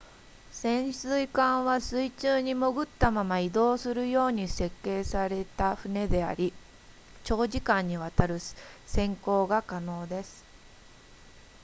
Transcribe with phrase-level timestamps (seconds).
[0.51, 6.53] 潜水艦は水中に潜ったまま移動するように設計された船であり
[7.23, 8.39] 長時間にわたる
[8.87, 10.43] 潜航が可能です